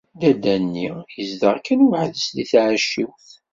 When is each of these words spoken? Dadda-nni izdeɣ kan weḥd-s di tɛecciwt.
Dadda-nni 0.19 0.89
izdeɣ 1.21 1.55
kan 1.65 1.81
weḥd-s 1.89 2.25
di 2.35 2.45
tɛecciwt. 2.51 3.27